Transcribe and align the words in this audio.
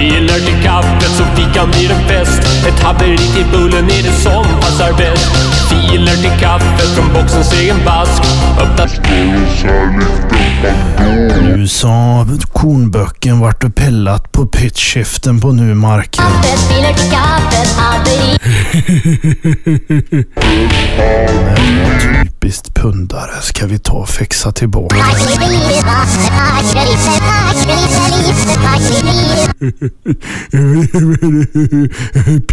Filer 0.00 0.40
till 0.40 0.62
kaffet 0.62 1.10
så 1.10 1.24
fikan 1.24 1.70
blir 1.70 1.90
en 1.90 2.08
fest 2.08 2.66
Ett 2.68 2.82
haveri 2.82 3.16
till 3.16 3.46
bullen 3.52 3.84
är 3.84 4.02
det 4.02 4.12
som 4.12 4.44
passar 4.60 4.92
bäst 4.92 5.30
Filer 5.70 6.16
till 6.16 6.40
kaffet 6.40 6.88
från 6.94 7.12
boxens 7.12 7.52
egen 7.60 7.84
vask 7.86 8.22
Öppna 8.60 8.86
Nu 11.56 11.68
sa 11.68 12.26
kornböcken 12.52 13.40
vart 13.40 13.64
och 13.64 13.74
pellat 13.74 14.32
på 14.32 14.46
pitchskiften 14.46 15.40
på 15.40 15.52
Numarken. 15.52 16.24
Kaffet, 16.24 16.60
filer 16.60 16.92
till 16.92 17.10
kaffet. 17.10 17.76
Typiskt 22.12 22.74
pundare 22.74 23.42
ska 23.42 23.66
vi 23.66 23.78
ta 23.78 23.92
och 23.92 24.08
fixa 24.08 24.52
tillbaka. 24.52 24.96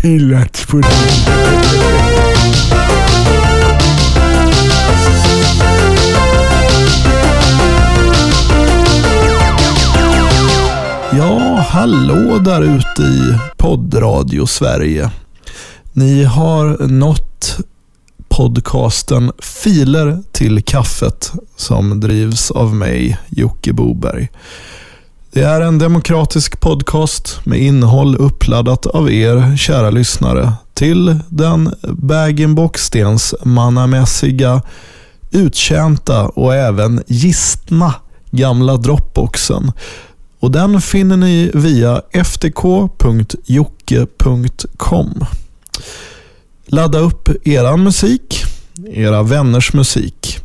Pillat 0.02 0.68
på 0.68 0.82
Ja, 11.18 11.66
hallå 11.70 12.38
där 12.38 12.62
ute 12.62 13.02
i 13.02 13.38
poddradio 13.58 14.46
Sverige. 14.46 15.12
Ni 15.98 16.24
har 16.24 16.88
nått 16.88 17.58
podcasten 18.30 19.32
Filer 19.40 20.24
till 20.32 20.64
kaffet 20.64 21.32
som 21.56 22.00
drivs 22.00 22.52
av 22.52 22.76
mig, 22.76 23.18
Jocke 23.30 23.74
Boberg. 23.74 24.30
Det 25.32 25.42
är 25.42 25.62
en 25.62 25.80
demokratisk 25.80 26.60
podcast 26.60 27.46
med 27.46 27.60
innehåll 27.60 28.16
uppladdat 28.16 28.86
av 28.86 29.12
er, 29.12 29.58
kära 29.58 29.90
lyssnare, 29.90 30.54
till 30.74 31.20
den 31.30 31.74
bag-in-box-stens 31.82 33.36
mannamässiga, 33.44 34.62
uttjänta 35.32 36.28
och 36.28 36.56
även 36.56 37.04
gistna 37.08 37.94
gamla 38.32 38.78
Dropboxen. 38.78 39.72
Och 40.40 40.52
den 40.52 40.82
finner 40.82 41.18
ni 41.18 41.52
via 41.54 42.02
ftk.jocke.com. 42.14 42.88
Ladda 46.66 47.00
upp 47.00 47.30
eran 47.48 47.84
musik, 47.84 48.44
era 48.92 49.24
vänners 49.24 49.74
musik. 49.74 50.40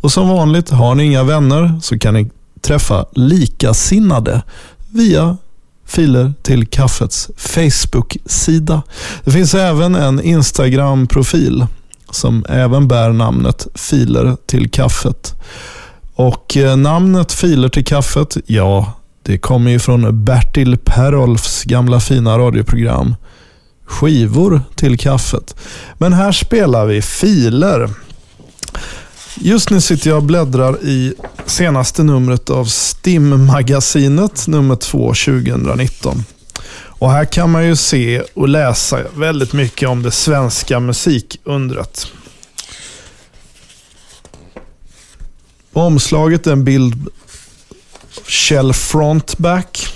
Och 0.00 0.12
som 0.12 0.28
vanligt, 0.28 0.70
har 0.70 0.94
ni 0.94 1.04
inga 1.04 1.22
vänner 1.22 1.80
så 1.82 1.98
kan 1.98 2.14
ni 2.14 2.30
träffa 2.60 3.06
likasinnade 3.12 4.42
via 4.90 5.36
filer 5.86 6.32
till 6.42 6.66
kaffets 6.66 7.30
Facebook-sida. 7.36 8.82
Det 9.24 9.30
finns 9.30 9.54
även 9.54 9.94
en 9.94 10.20
Instagram-profil 10.20 11.66
som 12.10 12.44
även 12.48 12.88
bär 12.88 13.12
namnet 13.12 13.66
Filer 13.74 14.36
till 14.46 14.70
kaffet. 14.70 15.34
Och 16.14 16.56
eh, 16.56 16.76
namnet 16.76 17.32
Filer 17.32 17.68
till 17.68 17.84
kaffet, 17.84 18.36
ja, 18.46 18.92
det 19.22 19.38
kommer 19.38 19.70
ju 19.70 19.78
från 19.78 20.24
Bertil 20.24 20.78
Perolfs 20.84 21.64
gamla 21.64 22.00
fina 22.00 22.38
radioprogram 22.38 23.14
Skivor 23.86 24.60
till 24.74 24.98
kaffet. 24.98 25.56
Men 25.98 26.12
här 26.12 26.32
spelar 26.32 26.86
vi 26.86 27.02
filer. 27.02 27.90
Just 29.36 29.70
nu 29.70 29.80
sitter 29.80 30.10
jag 30.10 30.16
och 30.16 30.22
bläddrar 30.22 30.82
i 30.82 31.14
senaste 31.46 32.02
numret 32.02 32.50
av 32.50 32.64
STIM-magasinet, 32.64 34.46
nummer 34.46 34.76
2 34.76 35.08
2019. 35.08 36.24
Och 37.04 37.10
här 37.10 37.24
kan 37.24 37.50
man 37.50 37.66
ju 37.66 37.76
se 37.76 38.22
och 38.34 38.48
läsa 38.48 39.00
väldigt 39.16 39.52
mycket 39.52 39.88
om 39.88 40.02
det 40.02 40.10
svenska 40.10 40.80
musikundret. 40.80 42.06
På 45.72 45.80
omslaget 45.80 46.46
är 46.46 46.52
en 46.52 46.64
bild 46.64 47.08
Kjell 48.26 48.72
Frontback. 48.72 49.86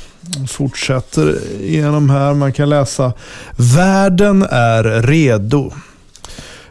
Fortsätter 0.49 1.39
igenom 1.61 2.11
här. 2.11 2.35
Man 2.35 2.53
kan 2.53 2.69
läsa 2.69 3.13
Världen 3.57 4.47
är 4.51 5.03
redo. 5.03 5.73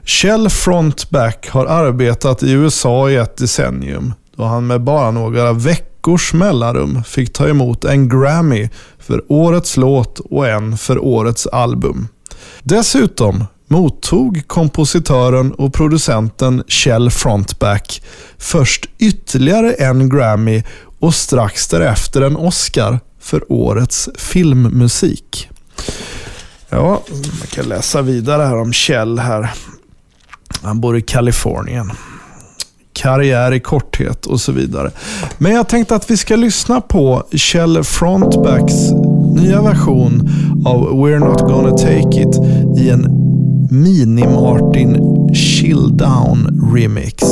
Kjell 0.04 0.50
Frontback 0.50 1.50
har 1.50 1.66
arbetat 1.66 2.44
i 2.44 2.52
USA 2.52 3.10
i 3.10 3.16
ett 3.16 3.38
decennium 3.38 4.14
då 4.38 4.44
han 4.44 4.68
med 4.68 4.82
bara 4.82 5.12
några 5.12 5.54
veckors 5.54 6.34
mellanrum 6.34 7.04
fick 7.04 7.34
ta 7.34 7.48
emot 7.48 7.86
en 7.86 8.10
Grammy 8.10 8.70
för 9.00 9.24
årets 9.28 9.78
låt 9.78 10.20
och 10.20 10.48
en 10.48 10.78
för 10.78 11.00
årets 11.00 11.48
album. 11.48 12.08
Dessutom 12.64 13.46
mottog 13.68 14.44
kompositören 14.48 15.52
och 15.52 15.74
producenten 15.74 16.64
Kjell 16.68 17.10
Frontback 17.12 18.02
först 18.38 18.86
ytterligare 19.00 19.74
en 19.74 20.10
Grammy 20.10 20.64
och 21.00 21.16
strax 21.16 21.68
därefter 21.68 22.22
en 22.22 22.36
Oscar 22.36 23.00
för 23.28 23.52
årets 23.52 24.10
filmmusik. 24.16 25.50
Ja, 26.70 27.02
man 27.12 27.48
kan 27.52 27.66
läsa 27.66 28.02
vidare 28.02 28.44
här 28.44 28.58
om 28.58 28.74
Kjell 28.74 29.20
här. 29.20 29.52
Han 30.62 30.82
bor 30.82 30.98
i 30.98 31.02
Kalifornien. 31.02 31.92
Karriär 32.94 33.52
i 33.52 33.60
korthet 33.60 34.26
och 34.26 34.42
så 34.42 34.52
vidare. 34.52 34.92
Men 35.38 35.52
jag 35.52 35.70
tänkte 35.70 35.96
att 35.96 36.12
vi 36.12 36.18
ska 36.18 36.36
lyssna 36.36 36.82
på 36.82 37.24
Kjell 37.32 37.84
Frontbacks 37.84 38.92
nya 39.36 39.62
version 39.62 40.30
av 40.66 40.90
We're 40.90 41.20
Not 41.20 41.42
Gonna 41.42 41.72
Take 41.72 42.22
It 42.22 42.36
i 42.78 42.90
en 42.90 43.06
Mini-Martin 43.72 44.98
Chill 45.34 45.98
Down 45.98 46.72
Remix. 46.76 47.24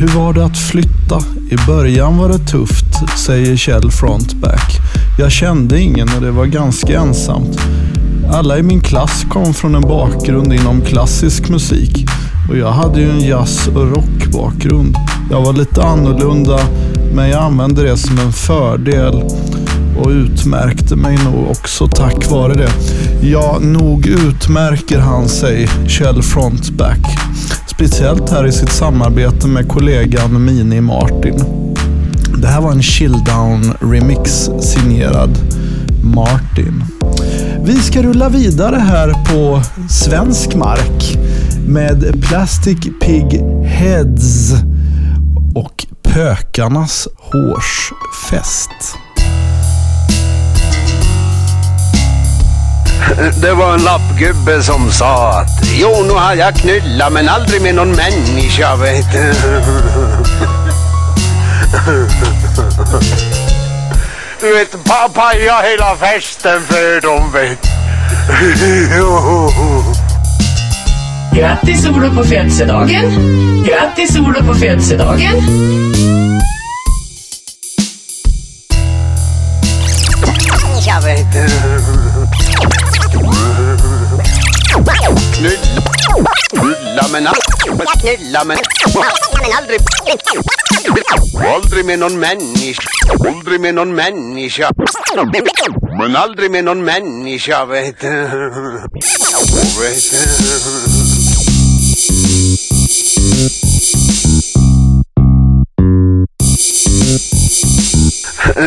Hur 0.00 0.08
var 0.08 0.32
det 0.32 0.44
att 0.44 0.58
flytta? 0.58 1.20
I 1.50 1.56
början 1.66 2.18
var 2.18 2.28
det 2.28 2.38
tufft, 2.38 3.18
säger 3.18 3.56
Kjell 3.56 3.90
Frontback. 3.90 4.80
Jag 5.18 5.32
kände 5.32 5.80
ingen 5.80 6.08
och 6.16 6.22
det 6.22 6.30
var 6.30 6.46
ganska 6.46 7.00
ensamt. 7.00 7.60
Alla 8.32 8.58
i 8.58 8.62
min 8.62 8.80
klass 8.80 9.26
kom 9.30 9.54
från 9.54 9.74
en 9.74 9.82
bakgrund 9.82 10.52
inom 10.52 10.80
klassisk 10.80 11.48
musik 11.48 12.06
och 12.48 12.56
jag 12.56 12.72
hade 12.72 13.00
ju 13.00 13.10
en 13.10 13.20
jazz 13.20 13.68
och 13.68 13.90
rockbakgrund. 13.90 14.96
Jag 15.30 15.42
var 15.42 15.52
lite 15.52 15.82
annorlunda 15.82 16.60
men 17.14 17.28
jag 17.28 17.42
använde 17.42 17.82
det 17.82 17.96
som 17.96 18.18
en 18.18 18.32
fördel 18.32 19.22
och 19.98 20.08
utmärkte 20.08 20.96
mig 20.96 21.18
nog 21.24 21.50
också 21.50 21.88
tack 21.88 22.30
vare 22.30 22.54
det. 22.54 22.70
Ja, 23.22 23.58
nog 23.60 24.06
utmärker 24.06 24.98
han 24.98 25.28
sig, 25.28 25.68
Kjell 25.88 26.22
Frontback. 26.22 27.18
Speciellt 27.78 28.30
här 28.30 28.46
i 28.46 28.52
sitt 28.52 28.72
samarbete 28.72 29.46
med 29.48 29.68
kollegan 29.68 30.44
Mini 30.44 30.80
Martin. 30.80 31.44
Det 32.38 32.48
här 32.48 32.60
var 32.60 32.72
en 32.72 32.82
chilldown 32.82 33.74
remix 33.80 34.50
signerad 34.60 35.38
Martin. 36.02 36.84
Vi 37.64 37.76
ska 37.76 38.02
rulla 38.02 38.28
vidare 38.28 38.76
här 38.76 39.12
på 39.12 39.62
svensk 39.88 40.54
mark 40.54 41.18
med 41.68 42.22
Plastic 42.22 42.78
Pig 43.00 43.40
Heads 43.64 44.52
och 45.54 45.86
Pökarnas 46.02 47.08
hårsfest. 47.16 48.98
Det 53.42 53.54
var 53.54 53.74
en 53.74 53.80
lappgubbe 53.80 54.62
som 54.62 54.90
sa 54.90 55.40
att 55.40 55.48
Jo, 55.80 56.04
nu 56.06 56.12
har 56.12 56.34
jag 56.34 56.56
knullat 56.56 57.12
men 57.12 57.28
aldrig 57.28 57.62
med 57.62 57.74
någon 57.74 57.90
människa 57.90 58.76
vet 58.76 59.12
du. 59.12 59.32
Du 64.40 64.54
vet, 64.54 64.84
pappa 64.84 65.32
jag 65.46 65.62
hela 65.62 65.96
festen 65.96 66.60
för 66.60 67.00
dem 67.00 67.32
vet 67.32 67.58
Grattis 71.34 71.86
Olof 71.86 72.16
på 72.16 72.24
födelsedagen! 72.24 73.64
Grattis 73.64 74.16
Olof 74.16 74.46
på 74.46 74.54
födelsedagen! 74.54 75.42
Jag 80.86 81.02
vet 81.02 81.32
du. 81.32 81.48
Knulla 87.08 87.12
men 87.12 87.26
aldrig, 87.26 87.88
knulla 88.00 88.44
men, 88.44 88.58
men 89.42 89.52
aldrig, 89.56 89.80
aldrig 91.54 91.84
med 91.84 91.98
någon 91.98 92.18
människa, 92.18 92.82
aldrig 93.28 93.60
med 93.60 93.74
någon 93.74 93.94
människa, 93.94 94.70
men 95.98 96.16
aldrig 96.16 96.50
med 96.50 96.64
någon 96.64 96.84
människa 96.84 97.64
vet 97.64 98.00
du. 98.00 98.08
Vet 99.80 100.10
du. 100.10 100.18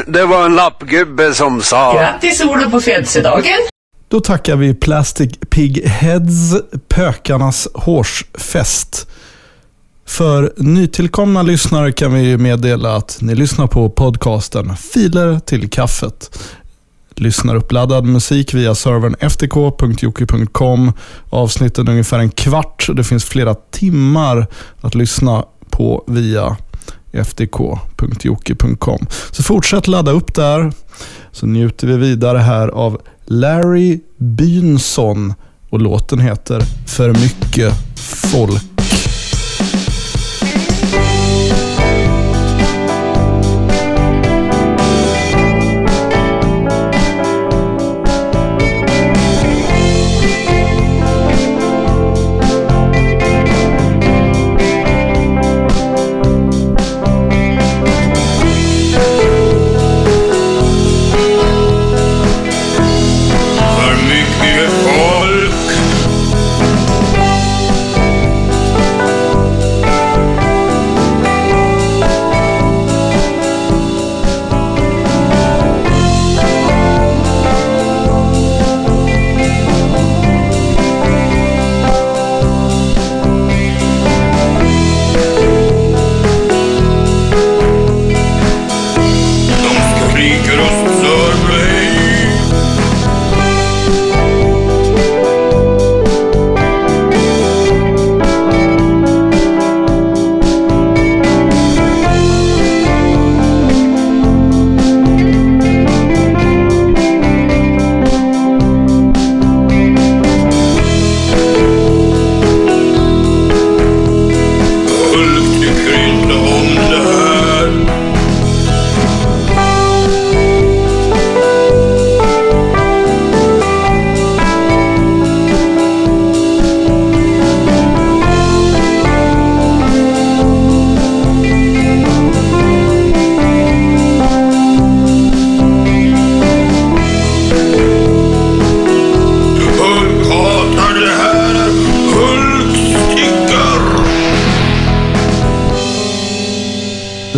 Det 0.08 0.26
var 0.26 0.46
en 0.46 0.56
lappgubbe 0.56 1.34
som 1.34 1.62
sa 1.62 1.94
Grattis 1.94 2.42
Olof 2.42 2.72
på 2.72 2.82
födelsedagen! 2.82 3.71
Då 4.12 4.20
tackar 4.20 4.56
vi 4.56 4.74
Plastic 4.74 5.32
Pig 5.50 5.86
Heads 5.86 6.56
Pökarnas 6.88 7.68
hårsfest. 7.74 9.08
För 10.06 10.54
nytillkomna 10.58 11.42
lyssnare 11.42 11.92
kan 11.92 12.14
vi 12.14 12.38
meddela 12.38 12.96
att 12.96 13.18
ni 13.22 13.36
lyssnar 13.36 13.68
på 13.68 13.90
podcasten 13.90 14.76
Filer 14.76 15.40
till 15.40 15.70
kaffet. 15.70 16.40
Lyssnar 17.16 17.56
uppladdad 17.56 18.06
musik 18.06 18.54
via 18.54 18.76
servern 18.76 19.16
ftk.jocke.com. 19.30 20.94
Avsnitten 21.30 21.88
är 21.88 21.92
ungefär 21.92 22.20
en 22.20 22.32
kvart. 22.32 22.86
och 22.90 22.96
Det 22.96 23.04
finns 23.04 23.26
flera 23.26 23.54
timmar 23.56 24.48
att 24.82 24.96
lyssna 24.96 25.46
på 25.70 26.04
via 26.08 26.58
ftk.jocke.com. 27.14 29.08
Så 29.32 29.44
fortsätt 29.44 29.88
ladda 29.88 30.12
upp 30.12 30.34
där 30.34 30.74
så 31.32 31.46
njuter 31.46 31.88
vi 31.88 31.98
vidare 31.98 32.38
här 32.38 32.68
av 32.68 33.02
Larry 33.34 34.00
Bynson 34.18 35.34
och 35.70 35.82
låten 35.82 36.20
heter 36.20 36.62
För 36.88 37.10
mycket 37.10 37.74
folk. 37.98 38.71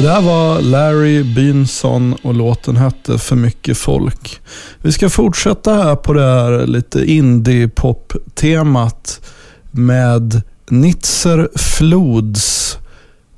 Där 0.04 0.22
var 0.22 0.62
Larry 0.62 1.24
Binson 1.24 2.16
och 2.22 2.34
låten 2.34 2.78
hette 2.78 3.18
För 3.18 3.36
mycket 3.36 3.78
folk. 3.78 4.42
Vi 4.82 4.92
ska 4.92 5.10
fortsätta 5.10 5.74
här 5.74 5.96
på 5.96 6.14
det 6.14 6.22
här 6.22 6.68
lite 6.68 7.12
indie-pop-temat 7.12 9.22
med 9.72 10.42
Nitzer 10.70 11.50
Flods 11.56 12.78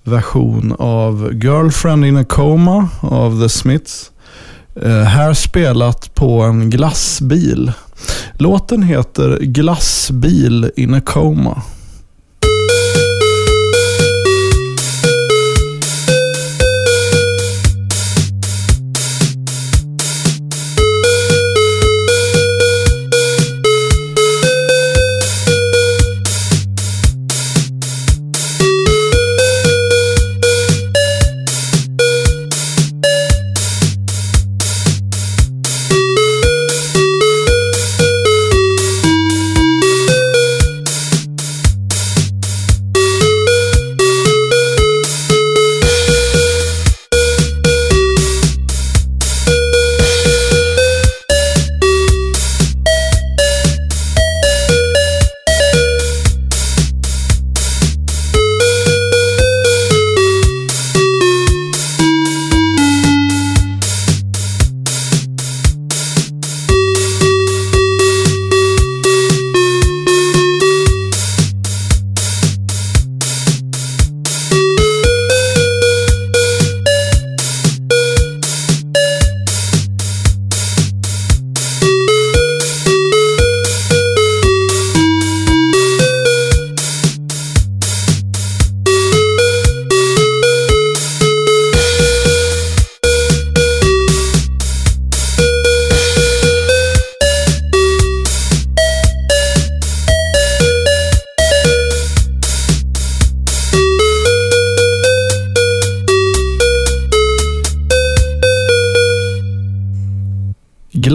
version 0.03 0.75
av 0.79 1.29
Girlfriend 1.33 2.05
in 2.05 2.17
a 2.17 2.23
Coma 2.23 2.89
av 3.01 3.41
The 3.41 3.49
Smiths. 3.49 4.11
Eh, 4.81 5.01
här 5.01 5.33
spelat 5.33 6.15
på 6.15 6.41
en 6.41 6.69
glassbil. 6.69 7.71
Låten 8.33 8.83
heter 8.83 9.39
Glassbil 9.41 10.71
in 10.75 10.93
a 10.93 11.01
Coma. 11.05 11.61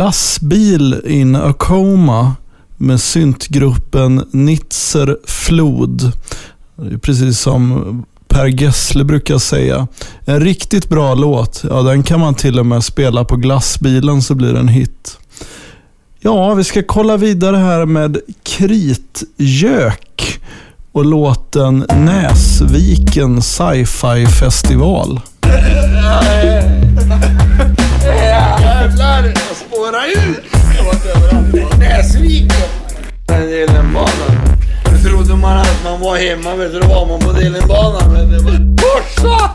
Glassbil 0.01 1.01
in 1.05 1.37
a 1.37 1.53
coma 1.53 2.35
med 2.77 3.01
syntgruppen 3.01 4.25
Nitzer 4.31 5.17
Flod. 5.25 6.13
Precis 7.03 7.41
som 7.41 8.05
Per 8.29 8.47
Gessle 8.47 9.05
brukar 9.05 9.39
säga. 9.39 9.87
En 10.25 10.41
riktigt 10.41 10.89
bra 10.89 11.15
låt, 11.15 11.65
ja 11.71 11.83
den 11.83 12.03
kan 12.03 12.21
man 12.21 12.35
till 12.35 12.59
och 12.59 12.67
med 12.67 12.85
spela 12.85 13.25
på 13.25 13.37
glassbilen 13.37 14.23
så 14.23 14.35
blir 14.35 14.53
det 14.53 14.59
en 14.59 14.69
hit. 14.69 15.19
Ja, 16.21 16.55
vi 16.55 16.65
ska 16.65 16.83
kolla 16.83 17.17
vidare 17.17 17.57
här 17.57 17.87
med 17.87 18.19
Kritgök 18.43 20.41
och 20.93 21.05
låten 21.05 21.87
Näsviken 21.97 23.43
sci-fi 23.43 24.27
festival. 24.27 25.21
Jävlar, 28.05 29.25
jag 29.25 29.57
spårar 29.57 30.07
ut! 30.07 30.45
Jag 30.77 30.85
var 30.85 30.95
överallt. 31.17 31.79
Näsviken. 31.79 32.51
Delenbanan. 33.27 34.37
Då 34.85 35.09
trodde 35.09 35.37
man 35.37 35.59
att 35.59 35.85
man 35.85 36.01
var 36.01 36.17
hemma, 36.17 36.55
vet 36.55 36.73
du, 36.73 36.81
då 36.81 36.87
var 36.87 37.07
man 37.07 37.21
på 37.21 37.33
Delenbanan. 37.33 38.13
Men 38.13 38.33
det 38.33 38.39
var 38.39 38.71
Forsa! 38.81 39.51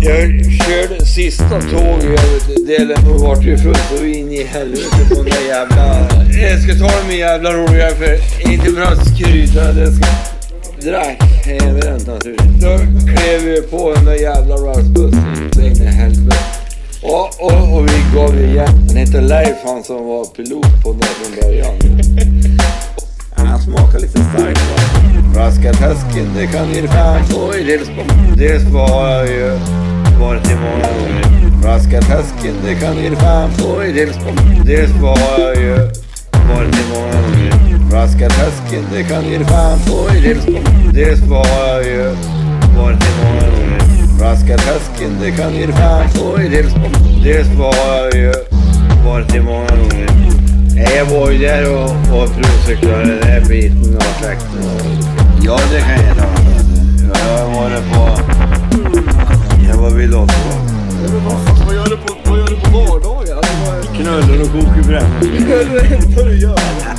Jag 0.00 0.44
körde 0.66 1.06
sista 1.06 1.60
tåget 1.60 2.04
över 2.04 2.66
delen 2.66 3.12
och 3.12 3.20
vart 3.20 3.44
ju 3.44 3.58
fullt 3.58 3.82
så 3.90 4.04
in 4.04 4.32
i 4.32 4.44
helvete 4.44 4.96
på 5.08 5.14
den 5.14 5.24
där 5.24 5.48
jävla... 5.48 6.08
Jag 6.42 6.62
ska 6.62 6.86
ta 6.86 7.08
de 7.08 7.16
jävla 7.16 7.52
roliga 7.52 7.90
för 7.90 8.18
inte 8.50 8.70
för 8.72 8.82
att 8.82 9.06
skryta, 9.06 9.72
det 9.72 9.92
ska... 9.92 10.06
Drack 10.82 11.22
helvete 11.44 12.12
naturligtvis. 12.12 12.62
Då 12.62 12.78
klev 13.12 13.40
vi 13.42 13.62
på 13.62 13.92
den 13.94 14.04
där 14.04 14.14
jävla 14.14 14.54
rastbussen. 14.54 15.50
Så 15.52 15.60
in 15.60 15.82
i 15.82 15.86
helvete. 15.86 16.17
Och, 17.02 17.28
och, 17.40 17.76
och 17.76 17.86
vi 17.86 18.16
gav 18.16 18.40
igen. 18.40 18.68
Han 18.88 18.96
hette 18.96 19.20
Leif 19.20 19.56
han 19.64 19.84
som 19.84 20.06
var 20.06 20.24
pilot 20.24 20.82
på 20.82 20.92
den 20.92 21.02
från 21.02 21.42
början. 21.42 21.74
Han 23.36 23.60
smakar 23.60 23.98
lite 23.98 24.18
starkt 24.18 24.60
va. 24.60 25.40
Raskatäsken, 25.40 26.26
det 26.36 26.46
kan 26.46 26.70
ge 26.70 26.88
fan 26.88 27.24
få 27.24 27.54
i 27.54 27.64
Delsbo. 27.64 28.02
Delsbo 28.36 28.78
har 28.78 29.08
jag 29.08 29.28
ju 29.28 29.50
varit 30.20 30.50
i 30.50 30.54
många 30.54 30.88
gånger. 30.98 31.62
Raskatäsken, 31.64 32.54
det 32.64 32.74
kan 32.74 32.96
ge 32.96 33.16
fan 33.16 33.50
få 33.50 33.84
i 33.84 33.92
Delsbo. 33.92 34.30
Delsbo 34.64 35.06
har 35.06 35.38
jag 35.38 35.56
ju 35.56 35.74
varit 36.48 36.74
i 36.74 36.84
många 36.94 37.12
gånger. 37.22 37.90
Raskatäsken, 37.92 38.84
det 38.92 39.02
kan 39.02 39.24
ge 39.24 39.44
fan 39.44 39.78
få 39.78 40.16
i 40.16 40.20
Delsbo. 40.20 40.58
Delsbo 40.92 41.34
har 41.34 41.74
jag 41.74 41.84
ju 41.84 42.04
varit 42.76 43.02
i 43.02 43.24
många 43.24 43.40
gånger. 43.40 43.97
Raskatäsken, 44.20 45.16
det 45.20 45.30
kan 45.30 45.54
ge 45.54 45.66
fan 45.72 46.08
få 46.08 46.40
i 46.40 46.48
Delsbo. 46.48 46.88
Delsbo 47.24 47.62
har 47.62 47.96
jag 47.96 48.14
ju 48.14 48.32
varit 49.04 49.34
i 49.34 49.40
många 49.40 49.66
gånger. 49.66 50.08
Jag 50.96 51.04
var 51.04 51.30
ju 51.30 51.38
där 51.38 51.74
och, 51.74 51.90
och 51.90 52.28
provcyklade 52.34 53.04
den 53.04 53.28
här 53.28 53.40
biten 53.40 53.96
av 53.96 54.22
traktorn. 54.22 54.98
Ja, 55.42 55.58
det 55.72 55.80
kan 55.80 56.06
jag 56.06 56.16
ta. 56.16 56.24
Jag 57.08 57.38
har 57.38 57.60
varit 57.60 57.92
på... 57.92 58.18
Jag 59.68 59.76
var 59.76 59.90
vid 59.90 60.10
Lotto. 60.10 60.32
Vad 61.66 61.74
gör 61.74 61.84
du 61.84 61.96
på, 61.96 62.30
vad 62.30 62.38
gör 62.38 62.46
du 62.46 62.56
på 62.56 62.78
vardagar? 62.78 63.42
Knullar 63.96 64.42
och 64.42 64.52
kokar 64.52 64.82
brännvin. 64.82 65.52
är 65.52 65.74
det 65.74 65.94
enda 65.94 66.22
du 66.22 66.38
gör? 66.38 66.97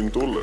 Flint-Olle. 0.00 0.40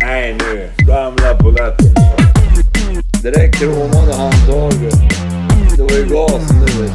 Nej 0.00 0.36
nu, 0.38 0.68
gamla 0.86 1.34
polletten. 1.34 1.94
Direkt 3.22 3.58
kromade 3.58 4.14
handtaget. 4.14 5.00
Det 5.76 5.82
var 5.82 5.90
ju 5.90 6.04
gasen 6.04 6.60
du 6.66 6.82
vet. 6.82 6.92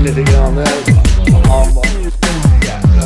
Ju 0.00 0.06
lite 0.06 0.32
grann. 0.32 0.58
Han 1.48 1.74
bara, 1.74 1.86
jävla. 2.66 3.04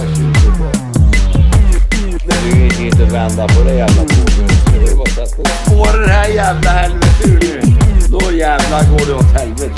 Det 2.27 2.59
gick 2.59 2.81
inte 2.81 3.03
att 3.03 3.13
vända 3.13 3.49
på 3.49 3.63
det 3.65 3.75
jävla 3.75 4.03
bordet. 4.03 5.29
Spåra 5.67 6.07
det 6.07 6.13
här 6.13 6.29
jävla 6.29 6.71
helvetet 6.71 7.27
ur 7.27 7.41
nu. 7.41 7.61
Då 8.09 8.33
jävlar 8.33 8.91
går 8.91 9.07
det 9.07 9.15
åt 9.15 9.33
helvete. 9.33 9.75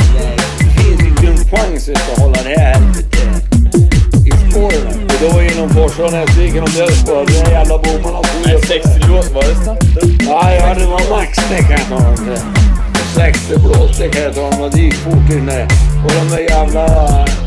Det 0.59 0.65
finns 0.65 1.01
inte 1.01 1.27
en 1.27 1.37
chans 1.37 1.89
att 1.89 2.19
hålla 2.19 2.43
det 2.43 2.61
här 2.61 2.75
helvetet 2.75 3.15
i 4.27 4.51
spåren. 4.51 5.09
Det 5.21 5.29
var 5.33 5.43
inom 5.43 5.71
Forshaga, 5.71 6.11
Näsviken 6.11 6.63
och 6.63 6.71
Delsbo. 6.71 7.25
Den 7.25 7.47
här 7.47 7.53
jävla 7.53 7.79
bommarna 7.79 8.21
Nej, 8.47 8.61
60 8.63 9.09
lås, 9.09 9.31
var 9.31 9.43
det 9.43 9.55
snabbt? 9.65 9.85
Ja, 10.21 10.53
ja, 10.55 10.75
det 10.75 10.87
var 10.87 11.11
max 11.11 11.39
det 11.51 11.59
kan 11.59 11.71
jag 11.71 12.66
ta 13.17 13.23
om 13.23 13.33
det. 13.33 13.35
60 13.35 13.59
blås, 13.59 13.99
det 13.99 14.09
kan 14.09 14.23
jag 14.23 14.35
ta 14.35 14.43
om 14.43 14.71
det. 14.71 14.81
Gick 14.81 14.95
fort 14.95 15.31
in 15.31 15.47
där. 15.47 15.69
Och 16.05 16.13
de 16.13 16.29
där 16.37 16.39
jävla 16.39 16.87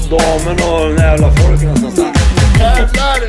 damerna 0.10 0.66
och 0.74 0.86
de 0.86 0.96
där 0.96 1.04
jävla 1.04 1.32
folken 1.32 1.76
som 1.76 1.92
satt. 1.92 2.18
Jävlar! 2.60 3.20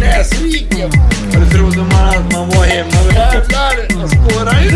Näsviken! 0.00 0.90
Då 1.32 1.50
trodde 1.56 1.76
man 1.76 2.08
att 2.08 2.32
man 2.32 2.48
var 2.48 2.64
hemma. 2.64 2.90
Jävlar! 3.14 3.74
Jag 4.00 4.10
spårar 4.10 4.66
ut. 4.66 4.74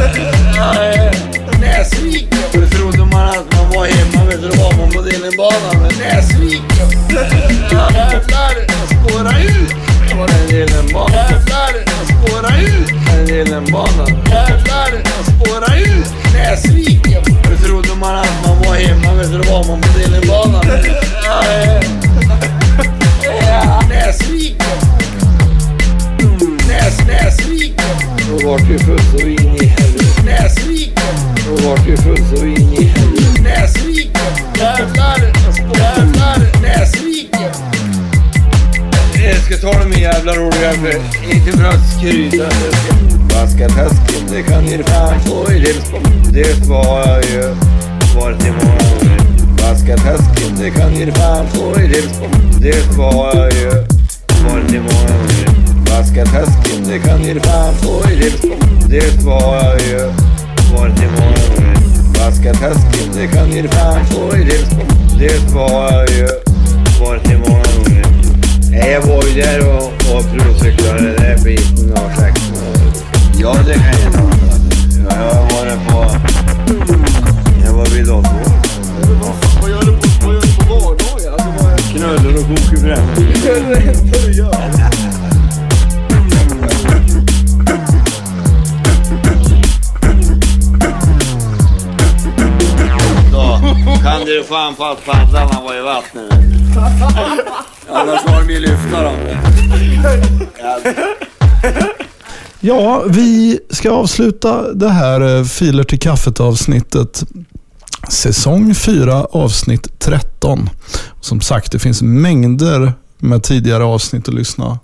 Näsviken! 1.61 2.39
Då 2.53 2.67
trodde 2.67 2.99
man 2.99 3.29
att 3.29 3.53
man 3.55 3.71
var 3.75 3.87
hemma. 3.87 4.25
Vet 4.25 4.43
du, 4.43 4.49
då 4.49 4.63
var 4.63 4.73
man 4.77 4.91
på 4.91 5.01
Delenbanan. 5.01 5.83
Men 5.83 5.93
Näsviken! 5.99 6.89
Jävlar! 7.71 8.55
Jag 8.69 8.89
spårar 8.89 9.39
ut. 9.41 9.92
Du, 19.33 19.39
då 19.39 19.53
var 19.53 19.65
man 19.69 19.81
på 19.81 19.99
Delenbanan. 19.99 20.63
Ja, 23.25 23.83
Näsviken! 23.89 24.79
Näs, 26.69 26.99
Näsviken! 27.07 27.97
Då 28.29 28.49
vart 28.49 28.69
det 28.69 28.79
fullt 28.79 29.11
så 29.11 29.27
in 29.27 29.57
i 29.57 29.67
helvete. 29.67 30.23
Näsviken! 30.25 31.15
Då 31.47 31.69
vart 31.69 31.87
det 31.87 31.97
fullt 31.97 32.39
så 32.39 32.45
in 32.45 32.73
i 32.73 32.85
helvete. 32.85 33.43
Näsviken! 33.43 34.33
Jävlar! 34.59 35.33
Jävlar! 35.79 36.63
Näsviken! 36.63 37.51
Jag 39.15 39.37
ska 39.37 39.57
ta 39.57 39.85
de 39.85 40.01
jävla 40.01 40.33
roliga 40.33 40.73
inte 41.33 41.53
för 41.59 41.65
att 41.65 41.99
skryta. 41.99 42.49
Det 44.31 44.43
kan 44.43 44.67
ge 44.67 44.83
fan 44.83 45.21
få 45.21 45.53
i 45.53 45.59
Delsbo. 45.59 45.99
Delsbo 46.33 46.75
har 46.75 47.07
jag 47.07 47.25
ju 47.25 47.55
varit 48.15 48.47
i 48.47 48.51
många 48.51 48.77
gånger. 48.77 49.22
Raskatäsken, 49.93 50.57
det 50.59 50.71
kan 50.71 50.95
ge 50.95 51.13
fan 51.13 51.47
få 51.47 51.81
i 51.81 51.87
Delsbo. 51.87 52.27
Delsbo 52.61 53.03
har 53.03 53.35
jag 53.35 53.53
ju 53.53 53.69
varit 54.45 54.73
i 54.73 54.79
många 54.79 55.13
gånger. 55.19 55.47
Raskatäsken, 55.91 56.85
det 56.89 56.99
kan 56.99 57.23
ge 57.23 57.41
fan 57.41 57.75
få 57.75 58.11
i 58.11 58.17
Delsbo. 58.17 58.55
Delsbo 58.89 59.31
har 59.31 59.63
jag 59.63 59.81
ju 59.81 59.99
varit 60.77 61.03
i 61.03 61.07
många 61.07 61.37
gånger. 61.57 61.77
Raskatäsken, 62.19 63.13
det 63.15 63.27
kan 63.27 63.51
ge 63.53 63.69
fan 63.69 64.07
få 64.07 64.37
i 64.37 64.45
Delsbo. 64.45 64.83
Delsbo 65.19 65.59
har 65.59 65.93
jag 65.93 66.11
ju 66.11 66.29
varit 67.01 67.31
i 67.31 67.37
många 67.37 67.65
gånger. 67.77 68.07
Nej, 68.71 68.93
Jag 68.93 69.03
var 69.03 69.25
ju 69.25 69.41
där 69.43 69.69
och, 69.69 69.87
och 69.87 70.25
provcyklade 70.33 71.03
den 71.03 71.17
där 71.17 71.45
biten 71.45 71.93
av 71.93 72.17
traktorn. 72.17 72.93
Ja, 73.39 73.57
det 73.67 73.75
kan 73.75 74.03
jag 74.05 74.13
ta. 74.13 74.31
Ja, 75.09 75.17
Jag 75.17 75.35
har 75.35 75.43
varit 75.43 75.89
på... 75.89 76.17
Jag 77.67 77.73
var 77.73 77.87
vid 77.87 78.07
Lotto. 78.07 78.52
Då 82.53 82.59
kan 94.03 94.25
du 94.25 94.45
fan 94.49 94.75
på 94.75 94.85
att 94.85 95.05
paddlarna 95.05 95.61
var 95.65 95.79
i 95.79 95.81
vattnet. 95.81 96.33
Annars 97.93 98.27
var 98.27 98.41
de 98.41 98.53
ju 98.53 98.61
lyfta 98.61 99.03
dem. 99.03 99.17
Ja, 102.61 103.05
vi 103.07 103.59
ska 103.71 103.91
avsluta 103.91 104.73
det 104.73 104.89
här 104.89 105.39
eh, 105.39 105.45
Filer 105.45 105.85
till 105.85 105.99
kaffet 105.99 106.41
avsnittet. 106.41 107.25
Säsong 108.09 108.75
4 108.75 109.25
avsnitt 109.25 109.99
13. 109.99 110.71
Som 111.21 111.41
sagt, 111.41 111.73
det 111.73 111.79
finns 111.79 112.03
mängder 112.03 112.93
med 113.19 113.43
tidigare 113.43 113.85
avsnitt 113.85 114.29
att 114.29 114.35
lyssna 114.35 114.79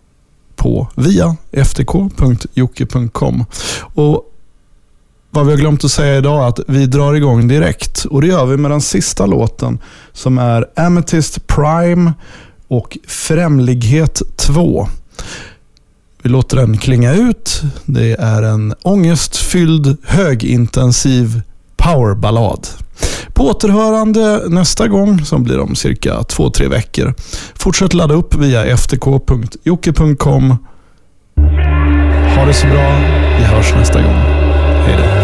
på 0.56 0.88
via 0.94 1.36
ftk.jocke.com. 1.52 3.44
Och 3.94 4.24
vad 5.30 5.46
vi 5.46 5.52
har 5.52 5.58
glömt 5.58 5.84
att 5.84 5.90
säga 5.90 6.16
idag 6.16 6.44
är 6.44 6.48
att 6.48 6.60
vi 6.66 6.86
drar 6.86 7.14
igång 7.14 7.48
direkt. 7.48 8.04
Och 8.04 8.22
det 8.22 8.28
gör 8.28 8.46
vi 8.46 8.56
med 8.56 8.70
den 8.70 8.80
sista 8.80 9.26
låten 9.26 9.78
som 10.12 10.38
är 10.38 10.66
Amethyst 10.76 11.46
Prime 11.46 12.12
och 12.68 12.98
Främlighet 13.06 14.22
2. 14.36 14.88
Vi 16.22 16.30
låter 16.30 16.56
den 16.56 16.78
klinga 16.78 17.12
ut. 17.12 17.62
Det 17.84 18.12
är 18.12 18.42
en 18.42 18.74
ångestfylld, 18.82 19.96
högintensiv 20.04 21.42
powerballad. 21.76 22.68
På 23.38 23.44
återhörande 23.44 24.48
nästa 24.48 24.88
gång, 24.88 25.24
som 25.24 25.42
blir 25.42 25.60
om 25.60 25.76
cirka 25.76 26.22
två, 26.22 26.50
tre 26.50 26.68
veckor. 26.68 27.14
Fortsätt 27.54 27.94
ladda 27.94 28.14
upp 28.14 28.34
via 28.34 28.76
ftk.jocke.com. 28.76 30.56
Ha 32.36 32.44
det 32.46 32.54
så 32.54 32.66
bra. 32.66 32.98
Vi 33.38 33.44
hörs 33.44 33.74
nästa 33.74 34.02
gång. 34.02 34.14
Hej 34.86 34.96
då. 34.98 35.17